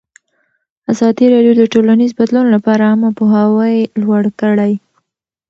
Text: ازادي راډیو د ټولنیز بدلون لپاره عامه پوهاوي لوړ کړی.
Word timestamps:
ازادي 0.93 1.25
راډیو 1.33 1.53
د 1.57 1.63
ټولنیز 1.73 2.11
بدلون 2.19 2.47
لپاره 2.55 2.81
عامه 2.89 3.09
پوهاوي 3.17 3.75
لوړ 4.01 4.23
کړی. 4.41 4.73